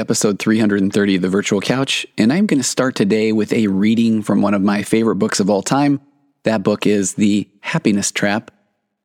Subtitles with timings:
[0.00, 2.06] episode 330 of The Virtual Couch.
[2.16, 5.38] And I'm going to start today with a reading from one of my favorite books
[5.38, 6.00] of all time.
[6.44, 8.50] That book is The Happiness Trap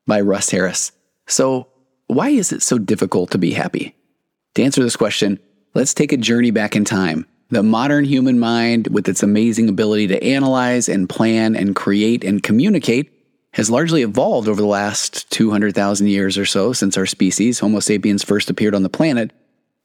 [0.06, 0.92] by Russ Harris.
[1.26, 1.68] So,
[2.06, 3.94] why is it so difficult to be happy?
[4.54, 5.38] To answer this question,
[5.74, 7.26] let's take a journey back in time.
[7.50, 12.42] The modern human mind, with its amazing ability to analyze and plan and create and
[12.42, 13.12] communicate,
[13.52, 18.24] has largely evolved over the last 200,000 years or so since our species, Homo sapiens,
[18.24, 19.30] first appeared on the planet.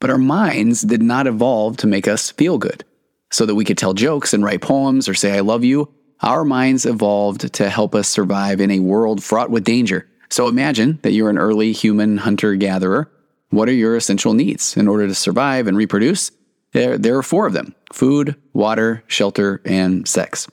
[0.02, 2.84] But our minds did not evolve to make us feel good.
[3.30, 6.44] So that we could tell jokes and write poems or say, I love you, our
[6.44, 10.10] minds evolved to help us survive in a world fraught with danger.
[10.30, 13.10] So imagine that you're an early human hunter gatherer.
[13.52, 16.32] What are your essential needs in order to survive and reproduce?
[16.74, 20.48] There, there are four of them food, water, shelter, and sex.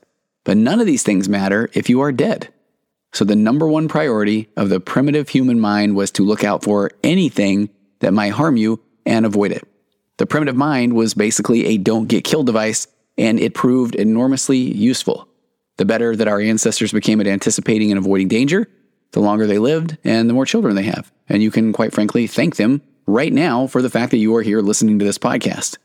[0.44, 2.48] But none of these things matter if you are dead.
[3.12, 6.90] So, the number one priority of the primitive human mind was to look out for
[7.02, 9.67] anything that might harm you and avoid it.
[10.19, 15.27] The primitive mind was basically a don't get killed device, and it proved enormously useful.
[15.78, 18.69] The better that our ancestors became at anticipating and avoiding danger,
[19.12, 21.11] the longer they lived and the more children they have.
[21.29, 24.42] And you can, quite frankly, thank them right now for the fact that you are
[24.42, 25.79] here listening to this podcast.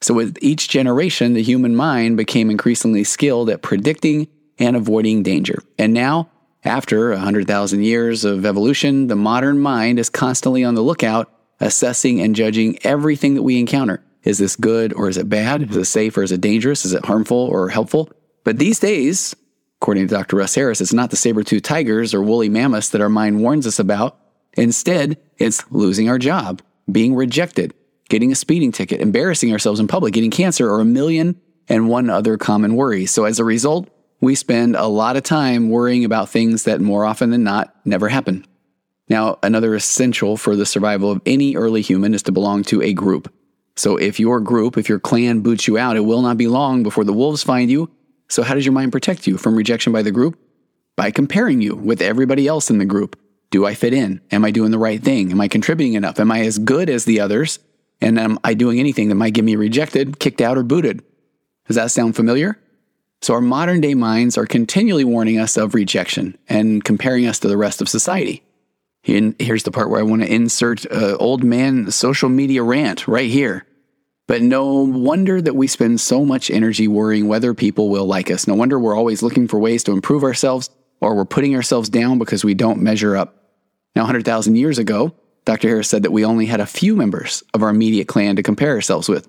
[0.00, 4.28] So, with each generation, the human mind became increasingly skilled at predicting
[4.58, 5.62] and avoiding danger.
[5.78, 6.30] And now,
[6.64, 11.31] after 100,000 years of evolution, the modern mind is constantly on the lookout,
[11.62, 14.02] assessing and judging everything that we encounter.
[14.24, 15.70] Is this good or is it bad?
[15.70, 16.84] Is it safe or is it dangerous?
[16.84, 18.10] Is it harmful or helpful?
[18.44, 19.34] But these days,
[19.80, 20.36] according to Dr.
[20.36, 23.78] Russ Harris, it's not the saber-toothed tigers or woolly mammoths that our mind warns us
[23.78, 24.18] about.
[24.54, 26.60] Instead, it's losing our job,
[26.90, 27.72] being rejected,
[28.08, 32.10] getting a speeding ticket, embarrassing ourselves in public, getting cancer, or a million and one
[32.10, 33.10] other common worries.
[33.10, 33.88] So as a result,
[34.20, 38.08] we spend a lot of time worrying about things that more often than not never
[38.08, 38.46] happen.
[39.12, 42.94] Now, another essential for the survival of any early human is to belong to a
[42.94, 43.30] group.
[43.76, 46.82] So if your group, if your clan boots you out, it will not be long
[46.82, 47.90] before the wolves find you.
[48.30, 50.38] So how does your mind protect you from rejection by the group?
[50.96, 53.20] By comparing you with everybody else in the group.
[53.50, 54.22] Do I fit in?
[54.30, 55.30] Am I doing the right thing?
[55.30, 56.18] Am I contributing enough?
[56.18, 57.58] Am I as good as the others?
[58.00, 61.04] And am I doing anything that might get me rejected, kicked out, or booted?
[61.66, 62.58] Does that sound familiar?
[63.20, 67.48] So, our modern day minds are continually warning us of rejection and comparing us to
[67.48, 68.42] the rest of society.
[69.06, 73.08] And here's the part where I want to insert uh, old man social media rant
[73.08, 73.66] right here.
[74.28, 78.46] But no wonder that we spend so much energy worrying whether people will like us.
[78.46, 80.70] No wonder we're always looking for ways to improve ourselves
[81.00, 83.36] or we're putting ourselves down because we don't measure up.
[83.96, 85.12] Now, 100,000 years ago,
[85.44, 85.68] Dr.
[85.68, 88.70] Harris said that we only had a few members of our immediate clan to compare
[88.70, 89.28] ourselves with.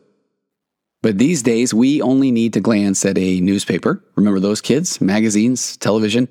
[1.01, 4.01] But these days, we only need to glance at a newspaper.
[4.15, 5.01] Remember those kids?
[5.01, 6.29] Magazines, television,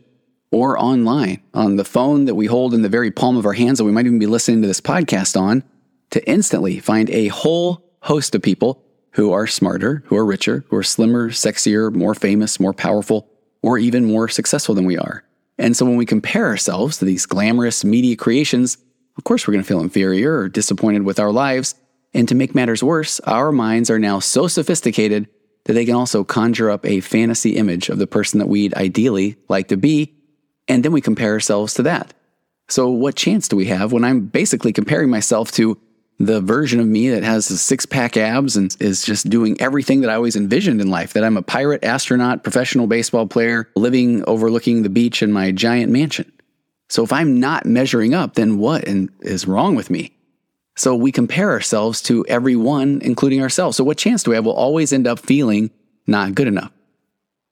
[0.52, 3.78] or online on the phone that we hold in the very palm of our hands
[3.78, 5.64] that we might even be listening to this podcast on
[6.10, 10.76] to instantly find a whole host of people who are smarter, who are richer, who
[10.76, 13.28] are slimmer, sexier, more famous, more powerful,
[13.62, 15.24] or even more successful than we are.
[15.58, 18.78] And so when we compare ourselves to these glamorous media creations,
[19.16, 21.74] of course we're going to feel inferior or disappointed with our lives
[22.14, 25.28] and to make matters worse, our minds are now so sophisticated
[25.64, 29.36] that they can also conjure up a fantasy image of the person that we'd ideally
[29.48, 30.14] like to be,
[30.68, 32.14] and then we compare ourselves to that.
[32.68, 35.78] So, what chance do we have when I'm basically comparing myself to
[36.18, 40.10] the version of me that has six pack abs and is just doing everything that
[40.10, 41.12] I always envisioned in life?
[41.12, 45.92] That I'm a pirate, astronaut, professional baseball player, living overlooking the beach in my giant
[45.92, 46.32] mansion.
[46.88, 50.12] So, if I'm not measuring up, then what is wrong with me?
[50.74, 53.76] So we compare ourselves to everyone, including ourselves.
[53.76, 54.44] So what chance do we have?
[54.44, 55.70] We'll always end up feeling
[56.06, 56.72] not good enough.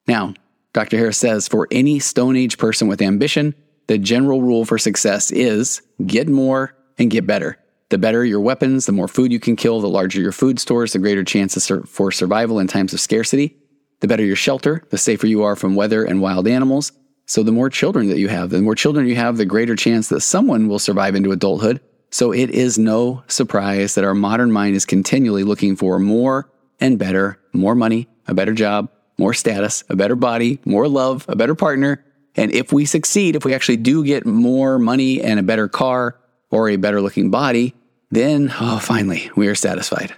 [0.07, 0.35] Now,
[0.73, 0.97] Dr.
[0.99, 3.55] Harris says for any Stone Age person with ambition,
[3.87, 7.59] the general rule for success is get more and get better.
[7.89, 10.93] The better your weapons, the more food you can kill, the larger your food stores,
[10.93, 13.57] the greater chances for survival in times of scarcity.
[13.99, 16.93] The better your shelter, the safer you are from weather and wild animals.
[17.27, 20.09] So the more children that you have, the more children you have, the greater chance
[20.09, 21.81] that someone will survive into adulthood
[22.11, 26.51] so it is no surprise that our modern mind is continually looking for more
[26.81, 28.91] and better, more money, a better job,
[29.21, 32.03] more status, a better body, more love, a better partner.
[32.37, 36.19] And if we succeed, if we actually do get more money and a better car
[36.51, 37.75] or a better looking body,
[38.11, 40.15] then, oh, finally, we are satisfied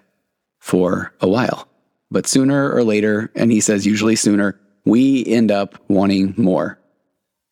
[0.60, 1.68] for a while.
[2.12, 6.78] But sooner or later, and he says usually sooner, we end up wanting more.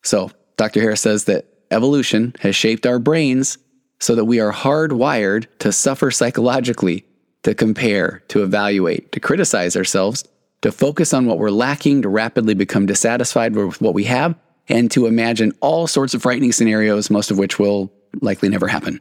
[0.02, 0.80] So, Dr.
[0.80, 3.58] Harris says that evolution has shaped our brains
[3.98, 7.04] so that we are hardwired to suffer psychologically,
[7.42, 10.24] to compare, to evaluate, to criticize ourselves,
[10.62, 14.34] to focus on what we're lacking, to rapidly become dissatisfied with what we have,
[14.68, 19.00] and to imagine all sorts of frightening scenarios, most of which will likely never happen.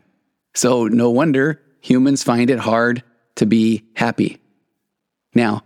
[0.56, 3.04] So, no wonder humans find it hard
[3.36, 4.40] to be happy.
[5.34, 5.64] Now,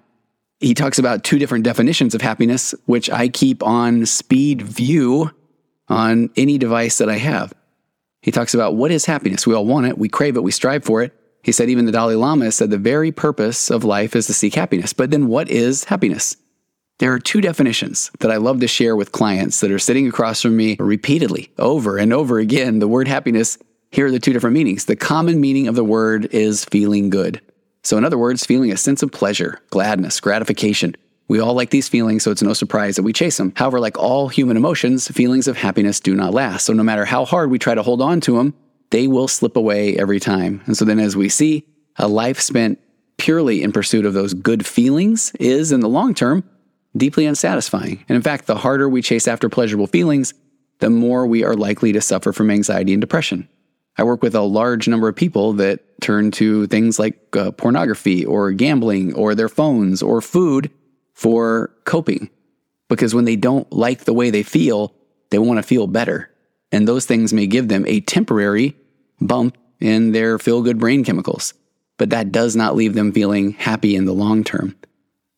[0.59, 5.31] he talks about two different definitions of happiness, which I keep on speed view
[5.89, 7.53] on any device that I have.
[8.21, 9.45] He talks about what is happiness.
[9.45, 11.13] We all want it, we crave it, we strive for it.
[11.43, 14.55] He said even the Dalai Lama said the very purpose of life is to seek
[14.55, 14.93] happiness.
[14.93, 16.37] But then what is happiness?
[16.99, 20.41] There are two definitions that I love to share with clients that are sitting across
[20.41, 22.79] from me repeatedly, over and over again.
[22.79, 23.57] The word happiness,
[23.91, 24.85] here are the two different meanings.
[24.85, 27.41] The common meaning of the word is feeling good.
[27.83, 30.95] So, in other words, feeling a sense of pleasure, gladness, gratification.
[31.27, 33.51] We all like these feelings, so it's no surprise that we chase them.
[33.57, 36.65] However, like all human emotions, feelings of happiness do not last.
[36.65, 38.53] So, no matter how hard we try to hold on to them,
[38.93, 40.61] they will slip away every time.
[40.67, 41.65] And so, then as we see,
[41.97, 42.79] a life spent
[43.17, 46.47] purely in pursuit of those good feelings is, in the long term,
[46.95, 48.05] deeply unsatisfying.
[48.07, 50.35] And in fact, the harder we chase after pleasurable feelings,
[50.77, 53.49] the more we are likely to suffer from anxiety and depression.
[53.97, 58.23] I work with a large number of people that turn to things like uh, pornography
[58.23, 60.69] or gambling or their phones or food
[61.13, 62.29] for coping.
[62.89, 64.93] Because when they don't like the way they feel,
[65.31, 66.29] they want to feel better.
[66.71, 68.75] And those things may give them a temporary
[69.21, 71.53] bump in their feel good brain chemicals,
[71.97, 74.75] but that does not leave them feeling happy in the long term.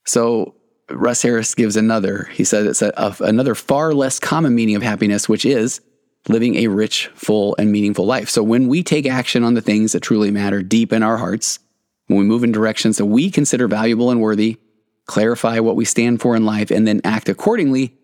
[0.06, 0.56] So,
[0.90, 2.30] Russ Harris gives another.
[2.32, 5.82] He says it's a, a, another far less common meaning of happiness, which is
[6.28, 8.30] living a rich, full, and meaningful life.
[8.30, 11.60] So when we take action on the things that truly matter deep in our hearts,
[12.08, 14.58] when we move in directions that we consider valuable and worthy,
[15.06, 17.96] clarify what we stand for in life, and then act accordingly,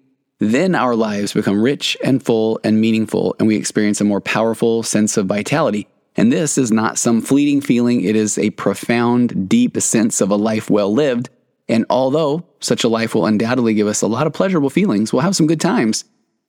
[0.41, 4.83] then our lives become rich and full and meaningful, and we experience a more powerful
[4.83, 5.88] sense of vitality.
[6.17, 10.35] And this is not some fleeting feeling, it is a profound, deep sense of a
[10.35, 11.29] life well lived.
[11.69, 15.21] And although such a life will undoubtedly give us a lot of pleasurable feelings, we'll
[15.21, 16.03] have some good times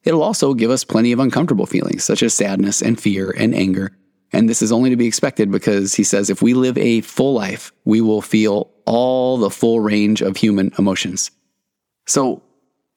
[0.05, 3.97] It'll also give us plenty of uncomfortable feelings, such as sadness and fear and anger.
[4.33, 7.35] And this is only to be expected because he says if we live a full
[7.35, 11.31] life, we will feel all the full range of human emotions.
[12.07, 12.43] So,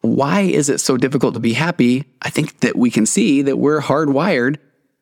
[0.05, 2.05] why is it so difficult to be happy?
[2.21, 4.57] I think that we can see that we're hardwired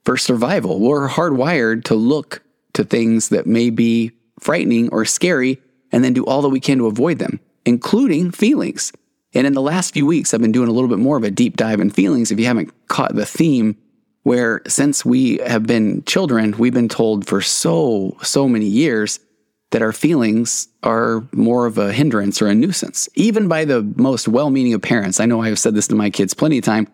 [0.05, 0.79] for survival.
[0.79, 5.61] We're hardwired to look to things that may be frightening or scary
[5.91, 8.91] and then do all that we can to avoid them, including feelings.
[9.33, 11.31] And in the last few weeks, I've been doing a little bit more of a
[11.31, 12.31] deep dive in feelings.
[12.31, 13.77] If you haven't caught the theme,
[14.23, 19.19] where since we have been children, we've been told for so, so many years
[19.73, 24.27] that our feelings are more of a hindrance or a nuisance, even by the most
[24.27, 25.19] well meaning of parents.
[25.19, 26.87] I know I've said this to my kids plenty of time.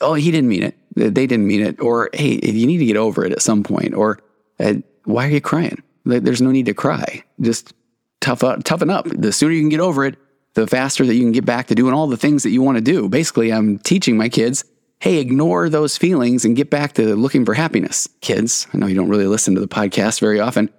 [0.00, 0.74] Oh, he didn't mean it.
[0.96, 1.80] They didn't mean it.
[1.80, 3.94] Or, hey, you need to get over it at some point.
[3.94, 4.20] Or,
[4.58, 5.82] uh, why are you crying?
[6.06, 7.22] There's no need to cry.
[7.42, 7.74] Just
[8.20, 9.06] tough up, toughen up.
[9.10, 10.16] The sooner you can get over it,
[10.54, 12.78] the faster that you can get back to doing all the things that you want
[12.78, 13.06] to do.
[13.08, 14.64] Basically, I'm teaching my kids,
[14.98, 18.08] hey, ignore those feelings and get back to looking for happiness.
[18.22, 20.70] Kids, I know you don't really listen to the podcast very often.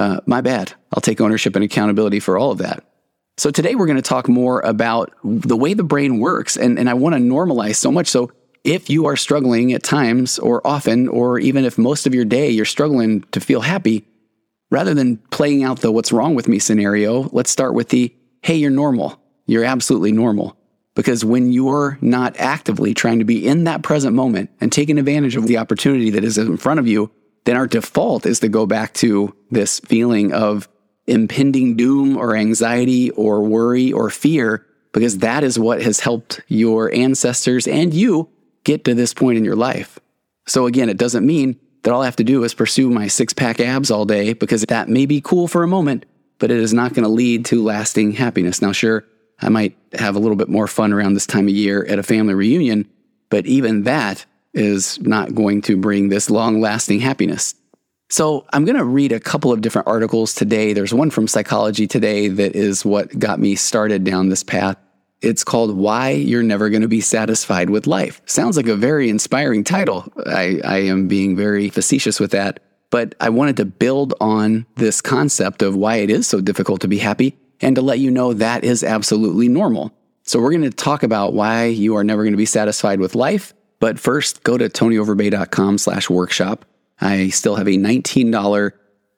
[0.00, 0.72] Uh, my bad.
[0.94, 2.82] I'll take ownership and accountability for all of that.
[3.36, 6.56] So today we're going to talk more about the way the brain works.
[6.56, 8.06] And, and I want to normalize so much.
[8.06, 8.32] So
[8.64, 12.48] if you are struggling at times or often, or even if most of your day
[12.48, 14.06] you're struggling to feel happy,
[14.70, 18.10] rather than playing out the what's wrong with me scenario, let's start with the
[18.42, 19.20] hey, you're normal.
[19.44, 20.56] You're absolutely normal.
[20.94, 25.36] Because when you're not actively trying to be in that present moment and taking advantage
[25.36, 27.10] of the opportunity that is in front of you,
[27.44, 30.68] then our default is to go back to this feeling of
[31.06, 36.92] impending doom or anxiety or worry or fear, because that is what has helped your
[36.92, 38.28] ancestors and you
[38.64, 39.98] get to this point in your life.
[40.46, 43.32] So, again, it doesn't mean that all I have to do is pursue my six
[43.32, 46.04] pack abs all day because that may be cool for a moment,
[46.38, 48.60] but it is not going to lead to lasting happiness.
[48.60, 49.04] Now, sure,
[49.40, 52.02] I might have a little bit more fun around this time of year at a
[52.02, 52.88] family reunion,
[53.30, 57.54] but even that is not going to bring this long lasting happiness.
[58.08, 60.72] So, I'm going to read a couple of different articles today.
[60.72, 64.76] There's one from Psychology Today that is what got me started down this path.
[65.22, 68.22] It's called Why You're Never Going to Be Satisfied with Life.
[68.24, 70.10] Sounds like a very inspiring title.
[70.26, 75.00] I, I am being very facetious with that, but I wanted to build on this
[75.02, 78.32] concept of why it is so difficult to be happy and to let you know
[78.32, 79.92] that is absolutely normal.
[80.22, 83.14] So we're going to talk about why you are never going to be satisfied with
[83.14, 83.52] life.
[83.80, 86.64] But first, go to tonyoverbay.com slash workshop.
[87.00, 88.72] I still have a $19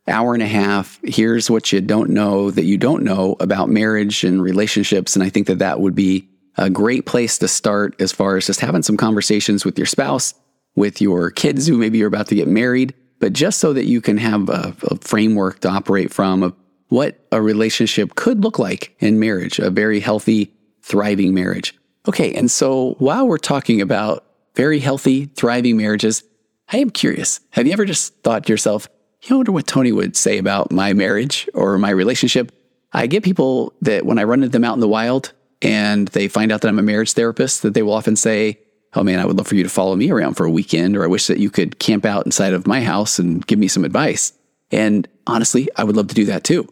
[0.08, 0.98] hour and a half.
[1.04, 5.14] Here's what you don't know that you don't know about marriage and relationships.
[5.14, 8.46] And I think that that would be a great place to start as far as
[8.46, 10.34] just having some conversations with your spouse,
[10.76, 14.00] with your kids who maybe you're about to get married, but just so that you
[14.00, 16.54] can have a, a framework to operate from of
[16.88, 20.52] what a relationship could look like in marriage, a very healthy,
[20.82, 21.74] thriving marriage.
[22.06, 26.22] Okay, and so while we're talking about very healthy, thriving marriages,
[26.70, 27.40] I am curious.
[27.50, 28.88] Have you ever just thought to yourself,
[29.22, 32.50] you wonder what Tony would say about my marriage or my relationship.
[32.92, 36.28] I get people that when I run into them out in the wild and they
[36.28, 38.58] find out that I'm a marriage therapist, that they will often say,
[38.94, 41.04] Oh man, I would love for you to follow me around for a weekend, or
[41.04, 43.86] I wish that you could camp out inside of my house and give me some
[43.86, 44.34] advice.
[44.70, 46.68] And honestly, I would love to do that too.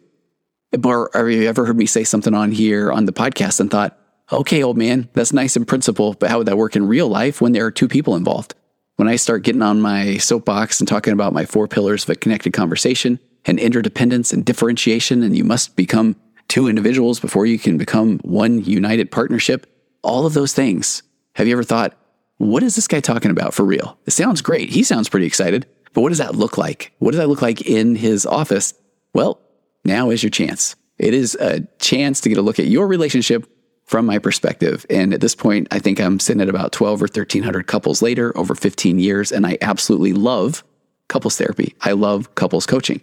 [0.85, 3.99] Or have you ever heard me say something on here on the podcast and thought,
[4.33, 7.41] okay, old man, that's nice in principle, but how would that work in real life
[7.41, 8.55] when there are two people involved?
[8.97, 12.15] When I start getting on my soapbox and talking about my four pillars of a
[12.15, 16.17] connected conversation and interdependence and differentiation, and you must become
[16.49, 19.67] two individuals before you can become one united partnership,
[20.03, 21.03] all of those things.
[21.35, 21.97] Have you ever thought,
[22.37, 23.99] what is this guy talking about for real?
[24.07, 24.71] It sounds great.
[24.71, 26.93] He sounds pretty excited, but what does that look like?
[26.99, 28.75] What does that look like in his office?
[29.15, 29.41] Well,
[29.85, 30.77] now is your chance.
[30.99, 33.49] It is a chance to get a look at your relationship
[33.91, 34.87] from my perspective.
[34.89, 38.33] And at this point, I think I'm sitting at about 12 or 1300 couples later
[38.39, 39.33] over 15 years.
[39.33, 40.63] And I absolutely love
[41.09, 41.75] couples therapy.
[41.81, 43.01] I love couples coaching.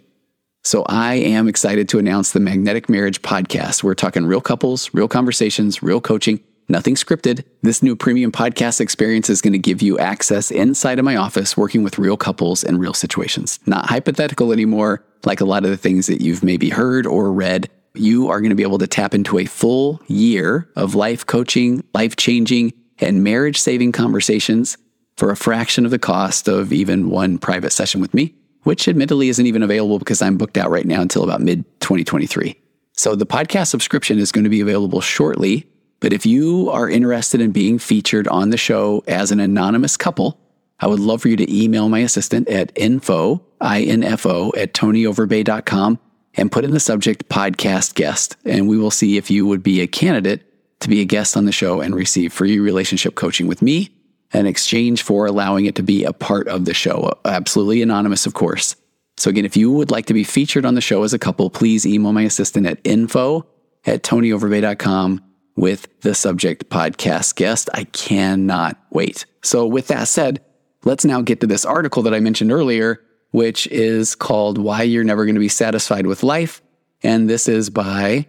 [0.64, 3.82] So I am excited to announce the Magnetic Marriage Podcast.
[3.82, 6.40] We're talking real couples, real conversations, real coaching,
[6.70, 7.44] nothing scripted.
[7.60, 11.54] This new premium podcast experience is going to give you access inside of my office
[11.54, 13.60] working with real couples and real situations.
[13.66, 17.68] Not hypothetical anymore, like a lot of the things that you've maybe heard or read.
[17.98, 21.84] You are going to be able to tap into a full year of life coaching,
[21.94, 24.76] life changing, and marriage saving conversations
[25.16, 29.28] for a fraction of the cost of even one private session with me, which admittedly
[29.28, 32.56] isn't even available because I'm booked out right now until about mid 2023.
[32.92, 35.66] So the podcast subscription is going to be available shortly.
[36.00, 40.40] But if you are interested in being featured on the show as an anonymous couple,
[40.80, 45.98] I would love for you to email my assistant at info, I-N-F-O, at tonyoverbay.com
[46.34, 48.36] and put in the subject podcast guest.
[48.44, 50.44] And we will see if you would be a candidate
[50.80, 53.90] to be a guest on the show and receive free relationship coaching with me
[54.32, 57.12] in exchange for allowing it to be a part of the show.
[57.24, 58.76] Absolutely anonymous, of course.
[59.16, 61.50] So again, if you would like to be featured on the show as a couple,
[61.50, 63.46] please email my assistant at info
[63.84, 65.24] at tonyoverbay.com
[65.56, 67.68] with the subject podcast guest.
[67.74, 69.26] I cannot wait.
[69.42, 70.40] So with that said,
[70.84, 75.04] let's now get to this article that I mentioned earlier, which is called Why You're
[75.04, 76.62] Never Going to Be Satisfied with Life.
[77.02, 78.26] And this is by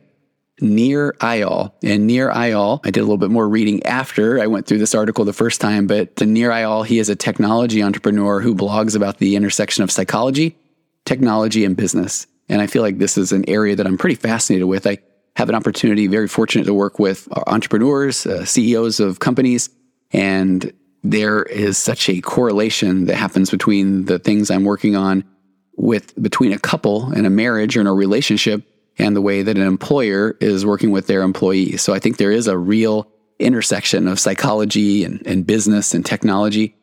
[0.61, 1.71] Nir Eyal.
[1.83, 4.95] And Nir Eyal, I did a little bit more reading after I went through this
[4.95, 8.95] article the first time, but the Nir Eyal, he is a technology entrepreneur who blogs
[8.95, 10.57] about the intersection of psychology,
[11.05, 12.27] technology, and business.
[12.49, 14.85] And I feel like this is an area that I'm pretty fascinated with.
[14.85, 14.97] I
[15.35, 19.69] have an opportunity, very fortunate to work with entrepreneurs, uh, CEOs of companies,
[20.11, 25.23] and there is such a correlation that happens between the things I'm working on
[25.77, 28.63] with between a couple and a marriage or in a relationship
[28.97, 31.81] and the way that an employer is working with their employees.
[31.81, 33.07] So I think there is a real
[33.39, 36.75] intersection of psychology and, and business and technology.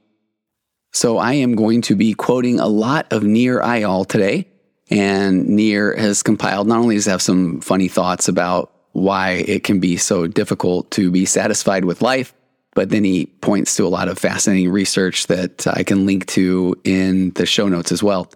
[0.92, 4.48] So I am going to be quoting a lot of Nir Eyal today.
[4.88, 9.78] And Nir has compiled, not only does have some funny thoughts about why it can
[9.78, 12.32] be so difficult to be satisfied with life,
[12.76, 16.76] but then he points to a lot of fascinating research that I can link to
[16.84, 18.30] in the show notes as well.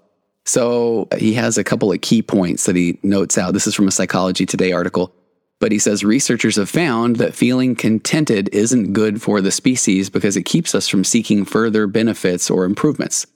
[0.46, 3.52] So he has a couple of key points that he notes out.
[3.52, 5.12] This is from a Psychology Today article.
[5.60, 10.38] But he says researchers have found that feeling contented isn't good for the species because
[10.38, 13.26] it keeps us from seeking further benefits or improvements.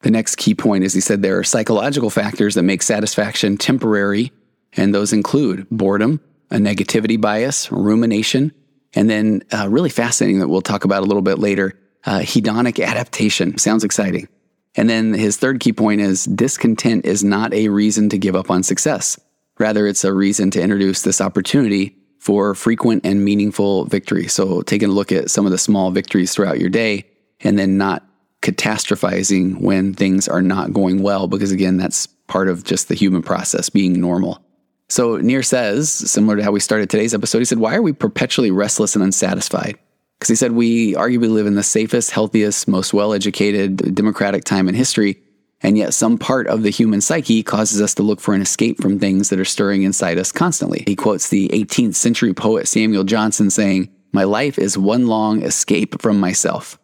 [0.00, 4.32] The next key point is he said there are psychological factors that make satisfaction temporary,
[4.72, 8.54] and those include boredom, a negativity bias, rumination,
[8.98, 12.84] and then, uh, really fascinating that we'll talk about a little bit later, uh, hedonic
[12.84, 13.56] adaptation.
[13.56, 14.26] Sounds exciting.
[14.74, 18.50] And then his third key point is discontent is not a reason to give up
[18.50, 19.16] on success.
[19.60, 24.26] Rather, it's a reason to introduce this opportunity for frequent and meaningful victory.
[24.26, 27.06] So, taking a look at some of the small victories throughout your day
[27.38, 28.04] and then not
[28.42, 33.22] catastrophizing when things are not going well, because again, that's part of just the human
[33.22, 34.44] process being normal.
[34.88, 37.92] So Nir says, similar to how we started today's episode, he said, Why are we
[37.92, 39.78] perpetually restless and unsatisfied?
[40.18, 44.68] Because he said, We arguably live in the safest, healthiest, most well educated, democratic time
[44.68, 45.22] in history.
[45.60, 48.80] And yet, some part of the human psyche causes us to look for an escape
[48.80, 50.84] from things that are stirring inside us constantly.
[50.86, 56.00] He quotes the 18th century poet Samuel Johnson saying, My life is one long escape
[56.00, 56.78] from myself.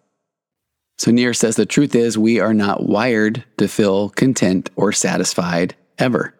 [0.98, 5.74] So Nir says the truth is, we are not wired to feel content or satisfied
[5.98, 6.34] ever.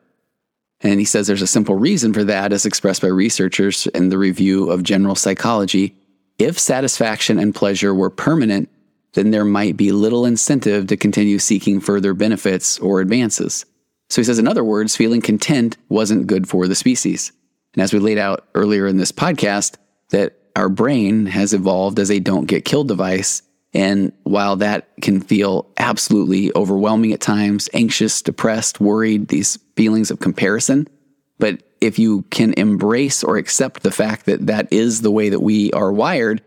[0.84, 4.18] And he says there's a simple reason for that, as expressed by researchers in the
[4.18, 5.96] review of general psychology.
[6.38, 8.68] If satisfaction and pleasure were permanent,
[9.14, 13.64] then there might be little incentive to continue seeking further benefits or advances.
[14.10, 17.32] So he says, in other words, feeling content wasn't good for the species.
[17.72, 19.76] And as we laid out earlier in this podcast,
[20.10, 23.42] that our brain has evolved as a don't get killed device.
[23.74, 30.20] And while that can feel absolutely overwhelming at times, anxious, depressed, worried, these feelings of
[30.20, 30.88] comparison,
[31.38, 35.40] but if you can embrace or accept the fact that that is the way that
[35.40, 36.40] we are wired,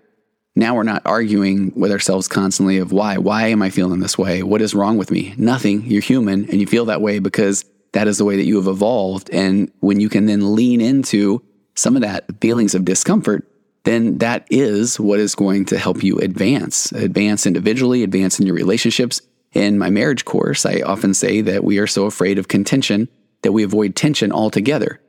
[0.55, 4.41] now we're not arguing with ourselves constantly of why, why am I feeling this way?
[4.41, 5.35] What is wrong with me?
[5.37, 5.83] Nothing.
[5.85, 8.67] You're human and you feel that way because that is the way that you have
[8.67, 9.29] evolved.
[9.29, 11.43] And when you can then lean into
[11.75, 13.47] some of that feelings of discomfort,
[13.87, 18.55] then that is what is going to help you advance, advance individually, advance in your
[18.55, 19.21] relationships.
[19.53, 23.07] In my marriage course, I often say that we are so afraid of contention
[23.43, 24.99] that we avoid tension altogether.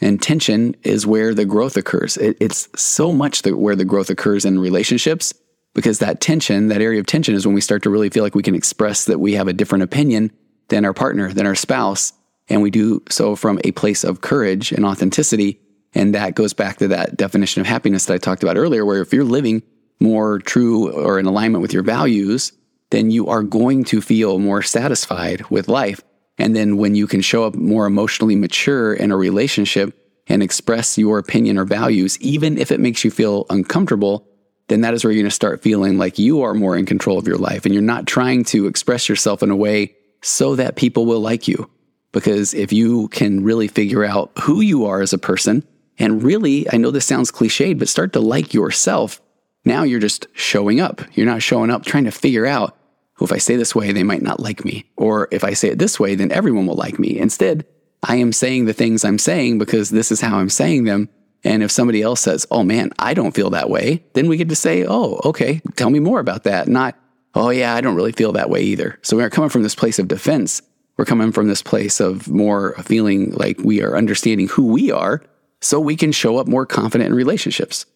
[0.00, 2.16] And tension is where the growth occurs.
[2.16, 5.34] It, it's so much where the growth occurs in relationships
[5.74, 8.36] because that tension, that area of tension, is when we start to really feel like
[8.36, 10.30] we can express that we have a different opinion
[10.68, 12.12] than our partner, than our spouse.
[12.48, 15.60] And we do so from a place of courage and authenticity
[15.94, 19.00] and that goes back to that definition of happiness that I talked about earlier, where
[19.00, 19.62] if you're living
[20.00, 22.52] more true or in alignment with your values,
[22.90, 26.02] then you are going to feel more satisfied with life.
[26.38, 29.94] And then when you can show up more emotionally mature in a relationship
[30.28, 34.26] and express your opinion or values, even if it makes you feel uncomfortable,
[34.68, 37.18] then that is where you're going to start feeling like you are more in control
[37.18, 40.76] of your life and you're not trying to express yourself in a way so that
[40.76, 41.68] people will like you.
[42.12, 45.66] Because if you can really figure out who you are as a person
[45.98, 49.20] and really, I know this sounds cliched, but start to like yourself.
[49.64, 51.02] Now you're just showing up.
[51.12, 52.76] You're not showing up trying to figure out,
[53.20, 54.90] oh, if I say this way, they might not like me.
[54.96, 57.18] Or if I say it this way, then everyone will like me.
[57.18, 57.66] Instead,
[58.02, 61.08] I am saying the things I'm saying because this is how I'm saying them.
[61.44, 64.48] And if somebody else says, oh man, I don't feel that way, then we get
[64.48, 66.68] to say, oh, okay, tell me more about that.
[66.68, 66.96] Not,
[67.34, 68.98] oh yeah, I don't really feel that way either.
[69.02, 70.62] So we're coming from this place of defense.
[70.96, 75.22] We're coming from this place of more feeling like we are understanding who we are
[75.60, 77.86] so we can show up more confident in relationships.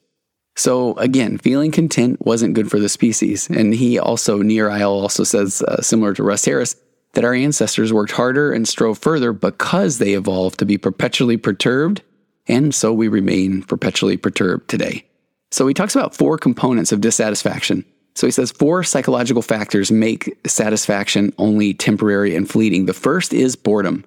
[0.57, 3.48] So again, feeling content wasn't good for the species.
[3.48, 6.77] And he also, Nir Eyal also says, uh, similar to Russ Harris,
[7.14, 12.03] that our ancestors worked harder and strove further because they evolved to be perpetually perturbed.
[12.48, 15.05] And so we remain perpetually perturbed today.
[15.51, 17.85] So he talks about four components of dissatisfaction.
[18.14, 22.87] So he says four psychological factors make satisfaction only temporary and fleeting.
[22.87, 24.05] The first is boredom.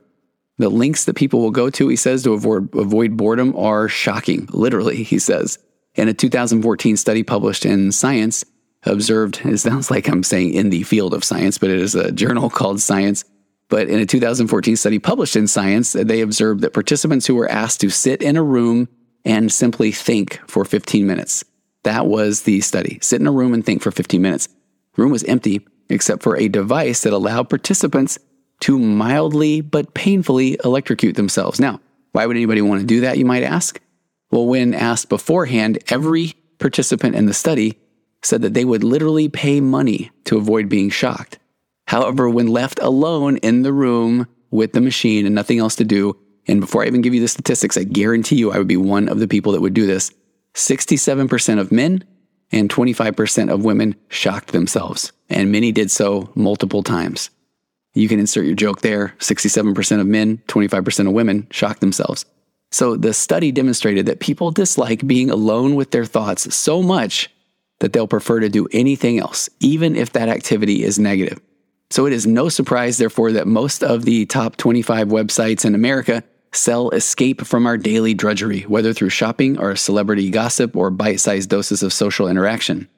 [0.57, 4.47] The links that people will go to, he says, to avoid, avoid boredom are shocking.
[4.51, 5.59] Literally, he says.
[5.95, 8.45] In a 2014 study published in Science,
[8.83, 12.11] observed, it sounds like I'm saying in the field of science, but it is a
[12.11, 13.25] journal called Science.
[13.67, 17.81] But in a 2014 study published in Science, they observed that participants who were asked
[17.81, 18.87] to sit in a room
[19.25, 21.43] and simply think for 15 minutes.
[21.83, 22.99] That was the study.
[23.01, 24.49] Sit in a room and think for 15 minutes.
[24.97, 28.17] Room was empty except for a device that allowed participants
[28.61, 31.59] to mildly but painfully electrocute themselves.
[31.59, 31.79] Now,
[32.11, 33.79] why would anybody want to do that, you might ask?
[34.31, 37.77] Well, when asked beforehand, every participant in the study
[38.23, 41.37] said that they would literally pay money to avoid being shocked.
[41.87, 46.17] However, when left alone in the room with the machine and nothing else to do,
[46.47, 49.09] and before I even give you the statistics, I guarantee you I would be one
[49.09, 50.11] of the people that would do this.
[50.53, 52.03] 67% of men
[52.51, 57.29] and 25% of women shocked themselves, and many did so multiple times.
[57.95, 59.15] You can insert your joke there.
[59.19, 62.25] 67% of men, 25% of women shock themselves.
[62.71, 67.29] So the study demonstrated that people dislike being alone with their thoughts so much
[67.79, 71.39] that they'll prefer to do anything else, even if that activity is negative.
[71.89, 76.23] So it is no surprise, therefore, that most of the top 25 websites in America
[76.51, 81.49] sell escape from our daily drudgery, whether through shopping or celebrity gossip or bite sized
[81.49, 82.89] doses of social interaction.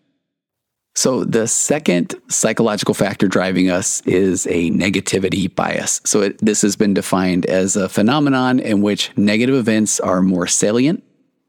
[0.98, 6.02] So, the second psychological factor driving us is a negativity bias.
[6.06, 10.48] So, it, this has been defined as a phenomenon in which negative events are more
[10.48, 11.04] salient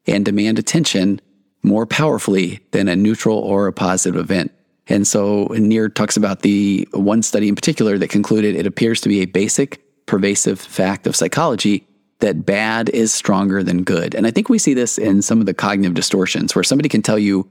[0.06, 1.22] and demand attention
[1.62, 4.52] more powerfully than a neutral or a positive event.
[4.86, 9.08] And so, Nir talks about the one study in particular that concluded it appears to
[9.08, 14.14] be a basic, pervasive fact of psychology that bad is stronger than good.
[14.14, 17.00] And I think we see this in some of the cognitive distortions where somebody can
[17.00, 17.48] tell you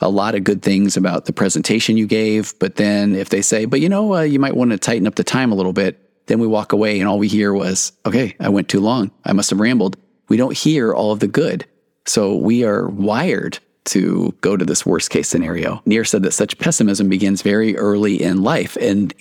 [0.00, 2.58] a lot of good things about the presentation you gave.
[2.58, 5.14] But then if they say, but you know, uh, you might want to tighten up
[5.14, 8.34] the time a little bit, then we walk away and all we hear was, okay,
[8.40, 9.10] I went too long.
[9.24, 9.96] I must have rambled.
[10.28, 11.66] We don't hear all of the good.
[12.06, 15.82] So we are wired to go to this worst case scenario.
[15.86, 18.76] Nir said that such pessimism begins very early in life.
[18.76, 19.12] And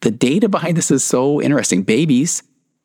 [0.00, 1.82] the data behind this is so interesting.
[1.82, 2.42] Babies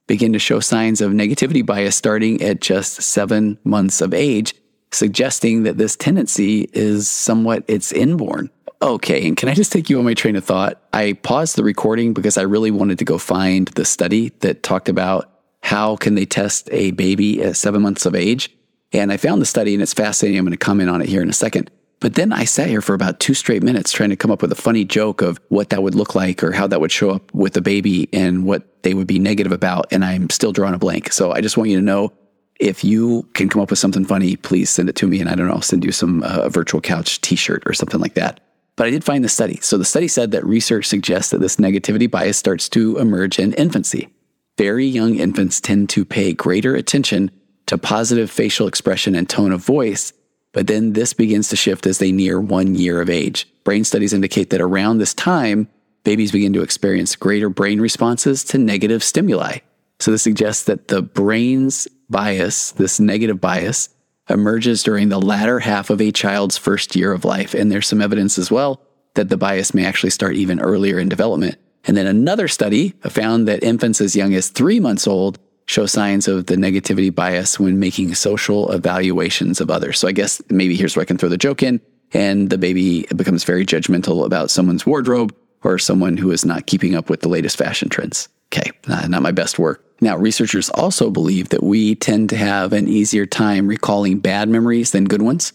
[0.08, 4.54] begin to show signs of negativity bias starting at just seven months of age
[4.94, 8.50] suggesting that this tendency is somewhat it's inborn.
[8.82, 10.82] Okay, and can I just take you on my train of thought?
[10.92, 14.90] I paused the recording because I really wanted to go find the study that talked
[14.90, 15.30] about
[15.62, 18.50] how can they test a baby at 7 months of age.
[18.92, 20.38] And I found the study and it's fascinating.
[20.38, 21.72] I'm going to comment on it here in a second.
[22.02, 24.52] But then I sat here for about two straight minutes trying to come up with
[24.52, 27.34] a funny joke of what that would look like or how that would show up
[27.34, 29.86] with a baby and what they would be negative about.
[29.90, 31.14] And I'm still drawing a blank.
[31.14, 32.12] So I just want you to know
[32.60, 35.20] if you can come up with something funny, please send it to me.
[35.20, 38.00] And I don't know, I'll send you some uh, virtual couch t shirt or something
[38.00, 38.40] like that.
[38.76, 39.60] But I did find the study.
[39.62, 43.54] So the study said that research suggests that this negativity bias starts to emerge in
[43.54, 44.10] infancy.
[44.58, 47.32] Very young infants tend to pay greater attention
[47.68, 50.14] to positive facial expression and tone of voice
[50.54, 53.50] but then this begins to shift as they near one year of age.
[53.66, 55.68] Brain studies indicate that around this time,
[56.04, 59.58] babies begin to experience greater brain responses to negative stimuli.
[60.00, 63.90] So this suggests that the brain's bias, this negative bias,
[64.30, 67.54] emerges during the latter half of a child's first year of life.
[67.54, 68.82] And there's some evidence as well
[69.16, 71.58] that the bias may actually start even earlier in development.
[71.86, 76.28] And then another study found that infants as young as three months old show signs
[76.28, 80.00] of the negativity bias when making social evaluations of others.
[80.00, 81.82] So I guess maybe here's where I can throw the joke in.
[82.14, 86.96] And the baby becomes very judgmental about someone's wardrobe or someone who is not keeping
[86.96, 88.30] up with the latest fashion trends.
[88.54, 89.84] Okay, not my best work.
[90.00, 94.92] Now, researchers also believe that we tend to have an easier time recalling bad memories
[94.92, 95.54] than good ones.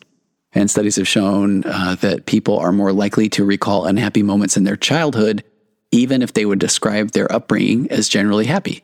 [0.52, 4.64] And studies have shown uh, that people are more likely to recall unhappy moments in
[4.64, 5.44] their childhood,
[5.92, 8.82] even if they would describe their upbringing as generally happy.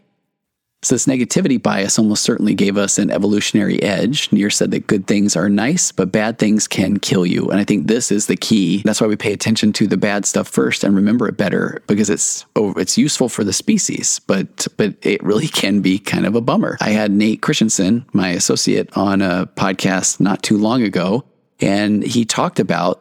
[0.84, 4.30] So, this negativity bias almost certainly gave us an evolutionary edge.
[4.32, 7.48] Nir said that good things are nice, but bad things can kill you.
[7.48, 8.82] And I think this is the key.
[8.84, 12.10] That's why we pay attention to the bad stuff first and remember it better because
[12.10, 16.42] it's it's useful for the species, but but it really can be kind of a
[16.42, 16.76] bummer.
[16.82, 21.24] I had Nate Christensen, my associate, on a podcast not too long ago,
[21.60, 23.00] and he talked about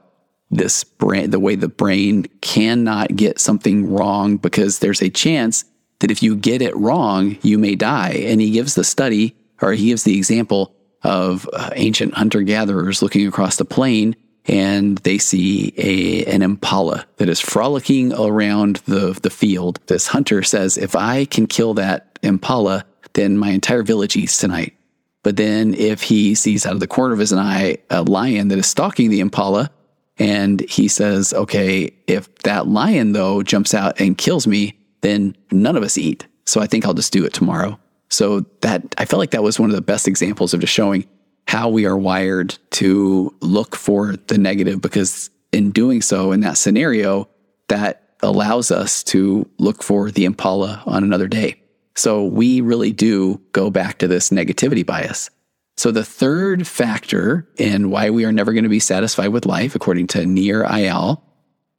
[0.51, 5.65] this brain, the way the brain cannot get something wrong because there's a chance
[6.03, 8.11] that if you get it wrong, you may die.
[8.25, 13.01] And he gives the study, or he gives the example of uh, ancient hunter gatherers
[13.01, 14.13] looking across the plain
[14.45, 19.79] and they see a, an impala that is frolicking around the, the field.
[19.87, 24.75] This hunter says, If I can kill that impala, then my entire village eats tonight.
[25.23, 28.59] But then if he sees out of the corner of his eye a lion that
[28.59, 29.71] is stalking the impala,
[30.17, 35.75] and he says, Okay, if that lion though jumps out and kills me, then none
[35.75, 36.25] of us eat.
[36.45, 37.79] So I think I'll just do it tomorrow.
[38.09, 41.05] So that I felt like that was one of the best examples of just showing
[41.47, 46.57] how we are wired to look for the negative because in doing so in that
[46.57, 47.27] scenario
[47.67, 51.61] that allows us to look for the impala on another day.
[51.95, 55.29] So we really do go back to this negativity bias.
[55.75, 59.75] So the third factor in why we are never going to be satisfied with life,
[59.75, 61.21] according to Nir Eyal,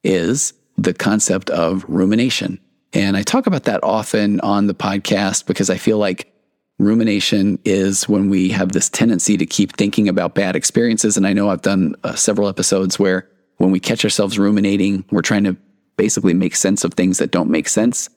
[0.02, 2.58] is the concept of rumination.
[2.94, 6.33] And I talk about that often on the podcast because I feel like
[6.78, 11.16] rumination is when we have this tendency to keep thinking about bad experiences.
[11.16, 15.22] And I know I've done uh, several episodes where when we catch ourselves ruminating, we're
[15.22, 15.57] trying to
[15.96, 18.09] basically make sense of things that don't make sense.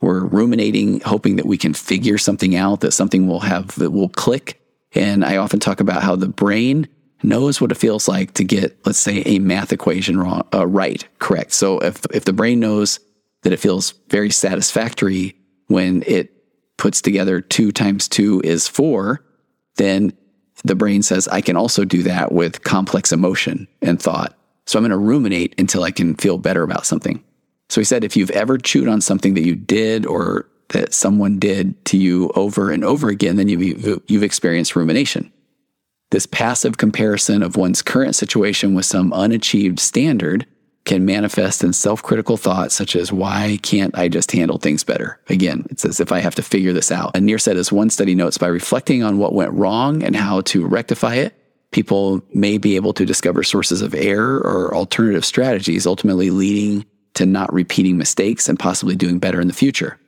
[0.00, 4.10] We're ruminating, hoping that we can figure something out, that something will have, that will
[4.10, 4.60] click.
[4.92, 6.88] And I often talk about how the brain
[7.22, 11.06] knows what it feels like to get, let's say, a math equation wrong, uh, right,
[11.18, 11.52] correct.
[11.52, 13.00] So if, if the brain knows
[13.42, 15.36] that it feels very satisfactory
[15.68, 16.32] when it
[16.76, 19.24] puts together two times two is four,
[19.76, 20.12] then
[20.64, 24.36] the brain says, I can also do that with complex emotion and thought.
[24.66, 27.22] So I'm going to ruminate until I can feel better about something.
[27.68, 31.38] So he said, if you've ever chewed on something that you did or that someone
[31.38, 35.32] did to you over and over again, then you've, you've experienced rumination.
[36.10, 40.46] This passive comparison of one's current situation with some unachieved standard
[40.86, 45.20] can manifest in self critical thoughts such as, why can't I just handle things better?
[45.28, 47.14] Again, it's as if I have to figure this out.
[47.14, 50.40] And Nir said, as one study notes, by reflecting on what went wrong and how
[50.42, 51.34] to rectify it,
[51.72, 57.26] people may be able to discover sources of error or alternative strategies, ultimately leading to
[57.26, 59.98] not repeating mistakes and possibly doing better in the future.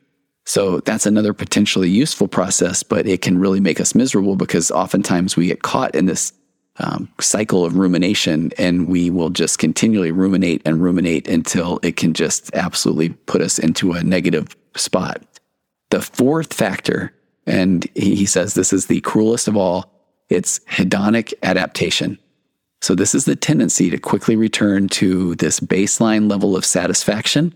[0.45, 5.35] So that's another potentially useful process, but it can really make us miserable because oftentimes
[5.35, 6.33] we get caught in this
[6.79, 12.13] um, cycle of rumination, and we will just continually ruminate and ruminate until it can
[12.13, 15.21] just absolutely put us into a negative spot.
[15.89, 17.13] The fourth factor,
[17.45, 19.91] and he says this is the cruelest of all,
[20.29, 22.19] it's hedonic adaptation.
[22.81, 27.53] So, this is the tendency to quickly return to this baseline level of satisfaction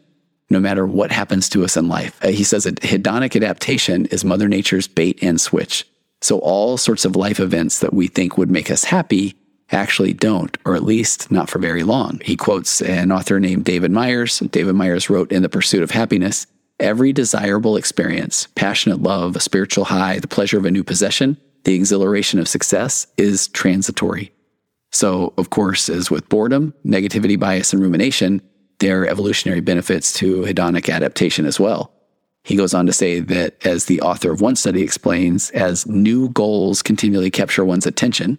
[0.50, 2.18] no matter what happens to us in life.
[2.24, 5.86] Uh, he says that hedonic adaptation is Mother Nature's bait and switch.
[6.24, 9.36] So all sorts of life events that we think would make us happy
[9.72, 12.22] actually don't, or at least not for very long.
[12.24, 14.40] He quotes an author named David Myers.
[14.40, 16.48] David Myers wrote In the Pursuit of Happiness
[16.80, 21.76] Every desirable experience, passionate love, a spiritual high, the pleasure of a new possession, the
[21.76, 24.32] exhilaration of success is transitory.
[24.92, 28.42] So, of course, as with boredom, negativity, bias, and rumination,
[28.80, 31.94] there are evolutionary benefits to hedonic adaptation as well.
[32.44, 36.30] He goes on to say that, as the author of one study explains, as new
[36.30, 38.38] goals continually capture one's attention,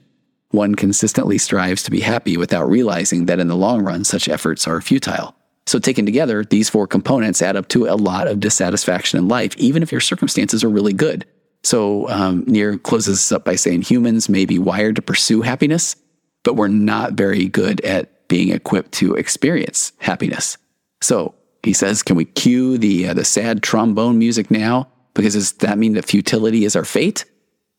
[0.50, 4.68] one consistently strives to be happy without realizing that in the long run, such efforts
[4.68, 5.34] are futile.
[5.66, 9.56] So, taken together, these four components add up to a lot of dissatisfaction in life,
[9.56, 11.24] even if your circumstances are really good.
[11.62, 15.96] So, um, Nir closes this up by saying humans may be wired to pursue happiness,
[16.42, 20.58] but we're not very good at being equipped to experience happiness.
[21.00, 24.88] So, he says, can we cue the, uh, the sad trombone music now?
[25.14, 27.24] Because does that mean that futility is our fate?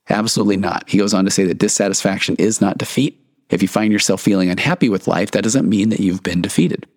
[0.10, 0.90] Absolutely not.
[0.90, 3.22] He goes on to say that dissatisfaction is not defeat.
[3.50, 6.88] If you find yourself feeling unhappy with life, that doesn't mean that you've been defeated.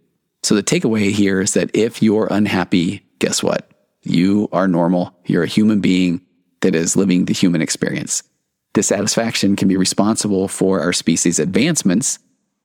[0.42, 3.70] So the takeaway here is that if you're unhappy, guess what?
[4.03, 5.14] You are normal.
[5.27, 6.22] You're a human being
[6.61, 8.22] that is living the human experience.
[8.72, 12.18] Dissatisfaction can be responsible for our species' advancements.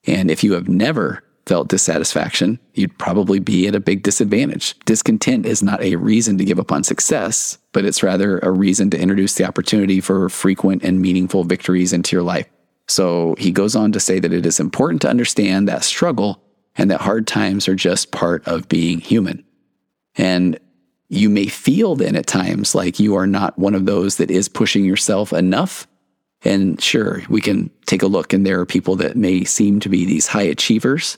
[0.06, 4.78] And if you have never felt dissatisfaction, you'd probably be at a big disadvantage.
[4.80, 8.90] Discontent is not a reason to give up on success, but it's rather a reason
[8.90, 12.48] to introduce the opportunity for frequent and meaningful victories into your life.
[12.88, 16.42] So he goes on to say that it is important to understand that struggle
[16.76, 19.44] and that hard times are just part of being human.
[20.16, 20.58] And
[21.08, 24.48] you may feel then at times like you are not one of those that is
[24.48, 25.86] pushing yourself enough.
[26.42, 29.88] And sure, we can take a look, and there are people that may seem to
[29.88, 31.16] be these high achievers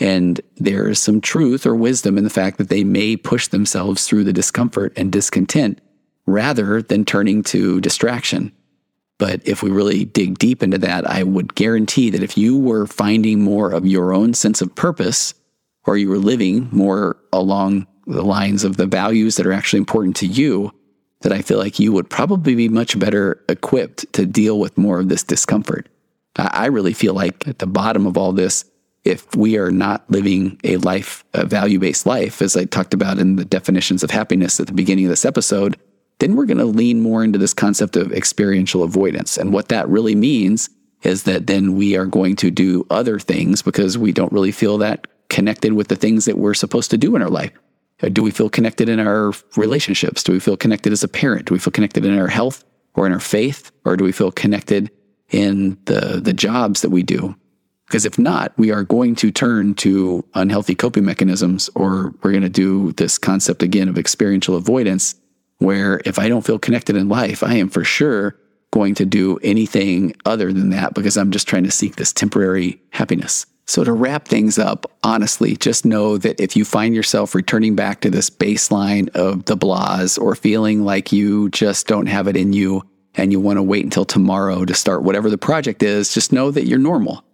[0.00, 4.06] and there is some truth or wisdom in the fact that they may push themselves
[4.06, 5.80] through the discomfort and discontent
[6.26, 8.52] rather than turning to distraction.
[9.18, 12.86] But if we really dig deep into that, I would guarantee that if you were
[12.86, 15.34] finding more of your own sense of purpose,
[15.84, 20.16] or you were living more along the lines of the values that are actually important
[20.16, 20.72] to you,
[21.20, 25.00] that I feel like you would probably be much better equipped to deal with more
[25.00, 25.88] of this discomfort.
[26.36, 28.64] I really feel like at the bottom of all this,
[29.04, 33.18] if we are not living a life, a value based life, as I talked about
[33.18, 35.78] in the definitions of happiness at the beginning of this episode,
[36.18, 39.38] then we're going to lean more into this concept of experiential avoidance.
[39.38, 40.68] And what that really means
[41.02, 44.76] is that then we are going to do other things because we don't really feel
[44.78, 47.52] that connected with the things that we're supposed to do in our life.
[48.02, 50.22] Uh, do we feel connected in our relationships?
[50.22, 51.46] Do we feel connected as a parent?
[51.46, 53.70] Do we feel connected in our health or in our faith?
[53.84, 54.90] Or do we feel connected
[55.30, 57.34] in the, the jobs that we do?
[57.90, 62.44] Because if not, we are going to turn to unhealthy coping mechanisms, or we're going
[62.44, 65.16] to do this concept again of experiential avoidance,
[65.58, 68.36] where if I don't feel connected in life, I am for sure
[68.70, 72.80] going to do anything other than that because I'm just trying to seek this temporary
[72.90, 73.44] happiness.
[73.66, 78.02] So, to wrap things up, honestly, just know that if you find yourself returning back
[78.02, 82.52] to this baseline of the blahs or feeling like you just don't have it in
[82.52, 82.82] you
[83.16, 86.52] and you want to wait until tomorrow to start whatever the project is, just know
[86.52, 87.24] that you're normal.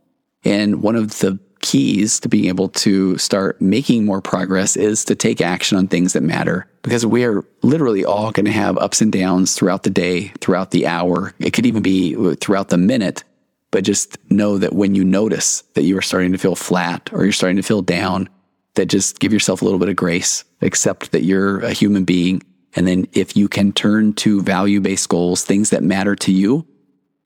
[0.47, 5.17] And one of the keys to being able to start making more progress is to
[5.17, 9.01] take action on things that matter because we are literally all going to have ups
[9.01, 11.35] and downs throughout the day, throughout the hour.
[11.41, 13.25] It could even be throughout the minute.
[13.73, 17.25] But just know that when you notice that you are starting to feel flat or
[17.25, 18.29] you're starting to feel down,
[18.75, 22.41] that just give yourself a little bit of grace, accept that you're a human being.
[22.77, 26.65] And then if you can turn to value based goals, things that matter to you,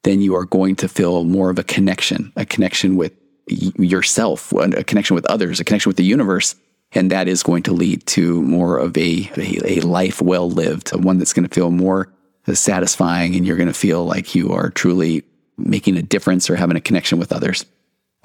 [0.03, 3.13] then you are going to feel more of a connection, a connection with
[3.47, 6.55] yourself, a connection with others, a connection with the universe.
[6.93, 10.95] And that is going to lead to more of a, a, a life well lived,
[10.95, 12.13] one that's going to feel more
[12.53, 13.37] satisfying.
[13.37, 15.23] And you're going to feel like you are truly
[15.57, 17.65] making a difference or having a connection with others.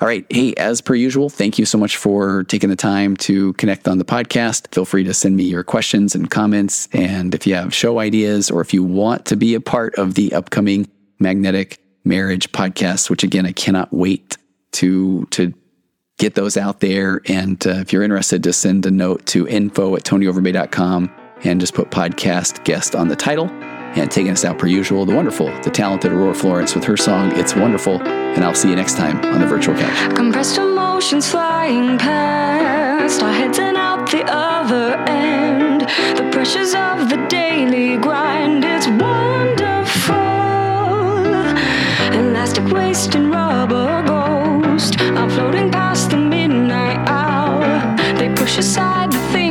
[0.02, 0.26] All right.
[0.30, 3.98] Hey, as per usual, thank you so much for taking the time to connect on
[3.98, 4.74] the podcast.
[4.74, 6.90] Feel free to send me your questions and comments.
[6.92, 10.16] And if you have show ideas or if you want to be a part of
[10.16, 14.38] the upcoming magnetic marriage podcast, which again, I cannot wait
[14.74, 15.54] to, to
[16.18, 17.22] get those out there.
[17.26, 21.12] And uh, if you're interested, just send a note to info at tonyoverbay.com
[21.44, 23.50] and just put podcast guest on the title.
[23.98, 27.32] And taking us out per usual, the wonderful, the talented Aurora Florence with her song,
[27.38, 28.02] It's Wonderful.
[28.02, 30.16] And I'll see you next time on the virtual couch.
[30.16, 35.82] Compressed emotions flying past, our heads and out the other end.
[36.18, 39.75] The pressures of the daily grind, it's wonderful.
[42.56, 47.60] Elastic waste and rubber ghost are floating past the midnight hour.
[48.18, 49.45] They push aside the things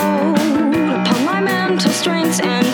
[0.00, 2.69] upon my mental strengths and